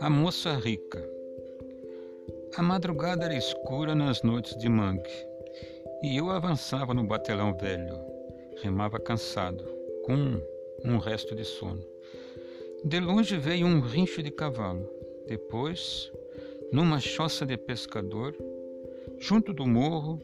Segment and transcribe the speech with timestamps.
[0.00, 1.02] A moça rica.
[2.56, 5.10] A madrugada era escura nas noites de mangue,
[6.04, 7.98] e eu avançava no batelão velho.
[8.62, 9.64] Remava cansado,
[10.04, 10.40] com
[10.84, 11.84] um resto de sono.
[12.84, 14.88] De longe veio um rincho de cavalo.
[15.26, 16.12] Depois,
[16.70, 18.36] numa choça de pescador,
[19.18, 20.20] junto do morro,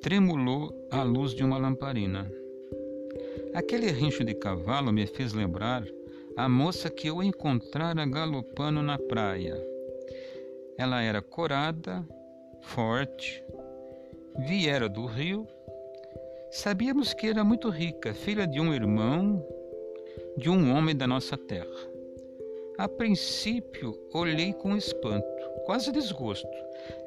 [0.00, 2.30] tremulou a luz de uma lamparina.
[3.54, 5.84] Aquele rincho de cavalo me fez lembrar
[6.36, 9.56] a moça que eu encontrara galopando na praia.
[10.76, 12.06] Ela era corada,
[12.62, 13.42] forte,
[14.46, 15.46] viera do rio.
[16.50, 19.44] Sabíamos que era muito rica, filha de um irmão
[20.36, 21.66] de um homem da nossa terra.
[22.78, 25.26] A princípio, olhei com espanto,
[25.60, 26.48] quase desgosto.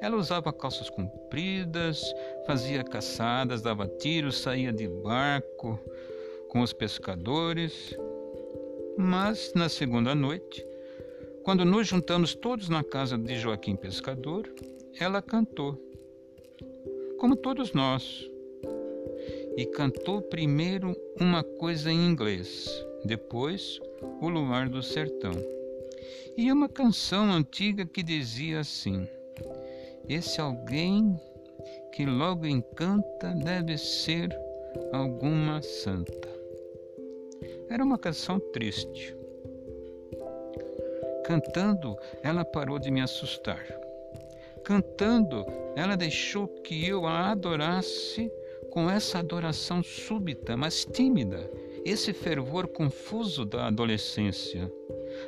[0.02, 2.02] Ela usava calças compridas,
[2.46, 5.80] fazia caçadas, dava tiros, saía de barco
[6.50, 7.96] com os pescadores.
[8.98, 10.66] Mas na segunda noite,
[11.44, 14.48] quando nos juntamos todos na casa de Joaquim Pescador,
[15.00, 15.78] ela cantou,
[17.18, 18.30] como todos nós.
[19.58, 22.70] E cantou primeiro uma coisa em inglês,
[23.04, 23.80] depois
[24.22, 25.61] O Luar do Sertão.
[26.38, 29.08] E uma canção antiga que dizia assim:
[30.08, 31.20] Esse alguém
[31.92, 34.30] que logo encanta deve ser
[34.94, 36.30] alguma santa.
[37.70, 39.16] Era uma canção triste.
[41.26, 43.64] Cantando, ela parou de me assustar.
[44.64, 48.32] Cantando, ela deixou que eu a adorasse
[48.70, 51.50] com essa adoração súbita, mas tímida,
[51.84, 54.72] esse fervor confuso da adolescência,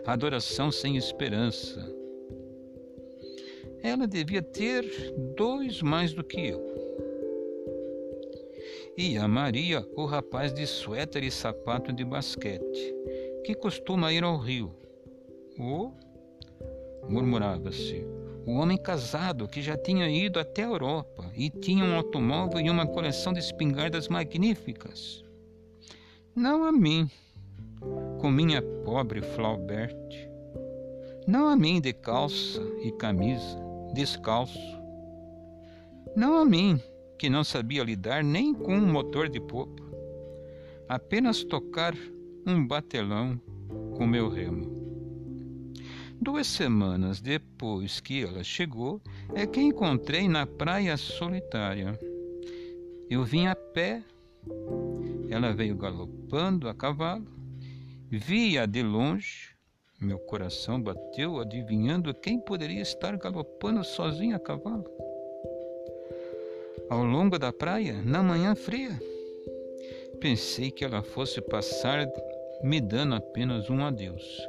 [0.06, 1.80] adoração sem esperança.
[3.81, 4.86] Ela devia ter
[5.36, 6.73] dois mais do que eu
[8.98, 12.95] e a Maria, o rapaz de suéter e sapato de basquete,
[13.44, 14.72] que costuma ir ao rio.
[15.58, 15.94] Ou,
[17.09, 18.06] murmurava-se,
[18.46, 22.69] o homem casado que já tinha ido até a Europa e tinha um automóvel e
[22.69, 25.24] uma coleção de espingardas magníficas.
[26.36, 27.09] Não a mim,
[28.23, 29.94] com minha pobre Flaubert.
[31.28, 33.59] Não a mim de calça e camisa,
[33.94, 34.57] descalço.
[36.16, 36.79] Não a mim,
[37.19, 39.83] que não sabia lidar nem com um motor de popa,
[40.88, 41.94] apenas tocar
[42.47, 43.38] um batelão
[43.97, 44.72] com meu remo.
[46.22, 49.01] Duas semanas depois que ela chegou,
[49.35, 52.00] é que encontrei na praia solitária.
[53.09, 54.01] Eu vim a pé,
[55.29, 57.32] ela veio galopando a cavalo,
[58.18, 59.56] vi-a de longe,
[60.00, 64.85] meu coração bateu adivinhando quem poderia estar galopando sozinho a cavalo
[66.94, 68.91] ao longo da praia na manhã fria.
[70.19, 72.07] Pensei que ela fosse passar
[72.63, 74.47] me dando apenas um adeus.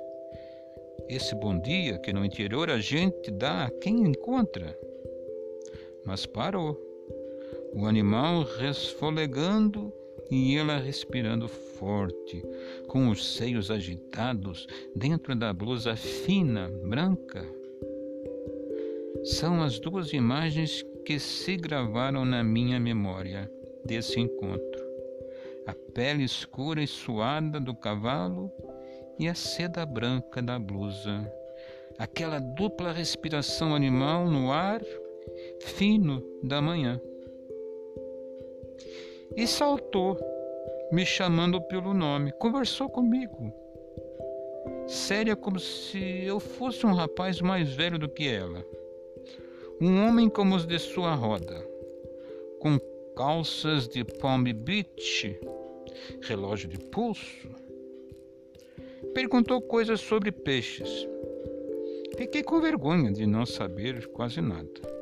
[1.08, 4.78] Esse bom dia que no interior a gente dá a quem encontra.
[6.04, 6.78] Mas parou.
[7.72, 9.92] O animal resfolegando
[10.30, 12.42] e ela respirando forte,
[12.88, 17.44] com os seios agitados dentro da blusa fina, branca.
[19.24, 23.50] São as duas imagens que se gravaram na minha memória
[23.84, 24.84] desse encontro.
[25.66, 28.50] A pele escura e suada do cavalo
[29.18, 31.30] e a seda branca da blusa.
[31.98, 34.82] Aquela dupla respiração animal no ar
[35.60, 37.00] fino da manhã.
[39.36, 40.16] E saltou,
[40.92, 43.52] me chamando pelo nome, conversou comigo.
[44.86, 48.64] Séria como se eu fosse um rapaz mais velho do que ela.
[49.80, 51.66] Um homem como os de sua roda,
[52.60, 52.78] com
[53.16, 55.40] calças de Palm Beach,
[56.22, 57.48] relógio de pulso.
[59.14, 61.08] Perguntou coisas sobre peixes.
[62.16, 64.94] Fiquei com vergonha de não saber quase nada.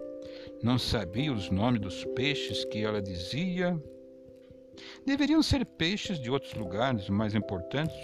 [0.62, 3.78] Não sabia os nomes dos peixes que ela dizia.
[5.04, 7.96] Deveriam ser peixes de outros lugares mais importantes,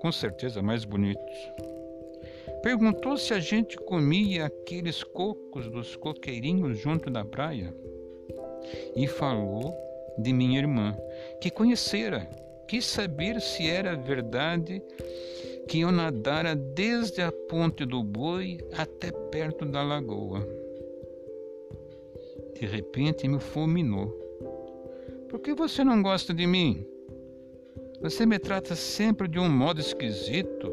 [0.00, 1.34] com certeza mais bonitos.
[2.62, 7.74] Perguntou se a gente comia aqueles cocos dos coqueirinhos junto da praia.
[8.96, 9.74] E falou
[10.18, 10.96] de minha irmã,
[11.40, 12.28] que conhecera,
[12.66, 14.82] quis saber se era verdade
[15.68, 20.46] que eu nadara desde a ponte do boi até perto da lagoa.
[22.58, 24.23] De repente me fulminou.
[25.34, 26.86] Por que você não gosta de mim?
[28.00, 30.72] Você me trata sempre de um modo esquisito.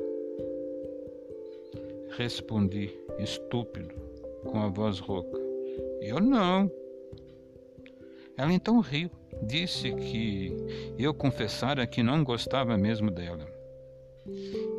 [2.15, 3.95] Respondi, estúpido,
[4.43, 5.39] com a voz rouca.
[5.99, 6.71] Eu não.
[8.37, 9.09] Ela então riu
[9.41, 10.55] disse que
[10.95, 13.47] eu confessara que não gostava mesmo dela.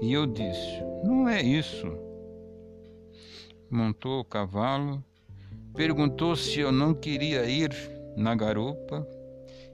[0.01, 1.89] E eu disse: Não é isso.
[3.69, 5.03] Montou o cavalo,
[5.75, 7.73] perguntou se eu não queria ir
[8.17, 9.05] na garupa.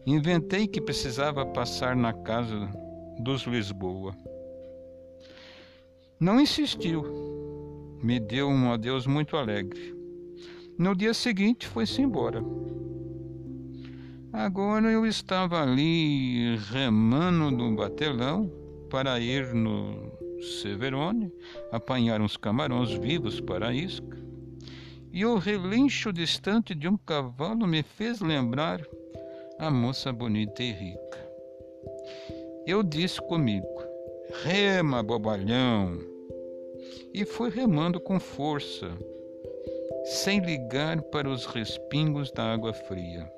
[0.06, 2.68] Inventei que precisava passar na casa
[3.18, 4.14] dos Lisboa.
[6.20, 7.04] Não insistiu.
[8.02, 9.94] Me deu um adeus muito alegre.
[10.78, 12.42] No dia seguinte foi-se embora.
[14.32, 18.50] Agora eu estava ali remando no batelão
[18.90, 20.12] para ir no
[20.60, 21.32] Severone
[21.72, 24.16] apanhar uns camarões vivos para a isca.
[25.12, 28.80] E o relincho distante de um cavalo me fez lembrar
[29.58, 31.18] a moça bonita e rica.
[32.66, 33.82] Eu disse comigo:
[34.44, 35.98] rema, bobalhão!
[37.12, 38.88] E fui remando com força,
[40.04, 43.30] sem ligar para os respingos da água fria,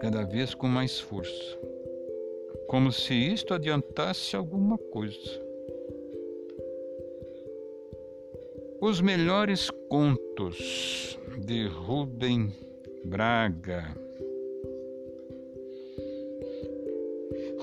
[0.00, 1.58] cada vez com mais força,
[2.66, 5.46] como se isto adiantasse alguma coisa.
[8.80, 12.52] Os melhores contos de Rubem
[13.04, 14.06] Braga.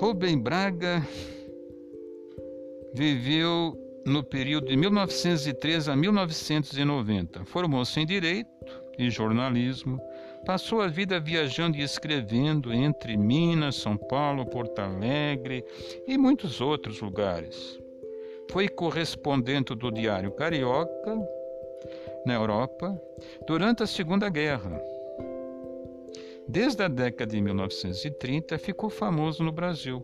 [0.04, 1.02] Rubem Braga
[2.94, 3.74] viveu
[4.06, 7.46] no período de 1903 a 1990.
[7.46, 8.50] Formou-se em Direito
[9.00, 10.02] e Jornalismo.
[10.46, 15.64] Passou a vida viajando e escrevendo entre Minas, São Paulo, Porto Alegre
[16.06, 17.80] e muitos outros lugares.
[18.52, 21.18] Foi correspondente do Diário Carioca
[22.26, 22.94] na Europa
[23.48, 24.82] durante a Segunda Guerra.
[26.48, 30.04] Desde a década de 1930 ficou famoso no Brasil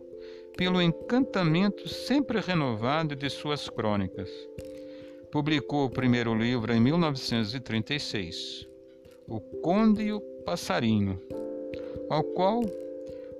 [0.56, 4.30] pelo encantamento sempre renovado de suas crônicas.
[5.30, 8.66] Publicou o primeiro livro em 1936,
[9.28, 11.20] O Conde e o Passarinho,
[12.08, 12.62] ao qual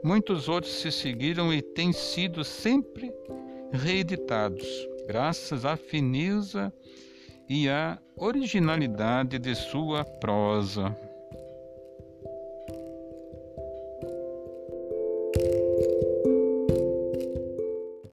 [0.05, 3.13] muitos outros se seguiram e têm sido sempre
[3.73, 4.67] reeditados,
[5.07, 6.73] graças à fineza
[7.49, 10.97] e à originalidade de sua prosa.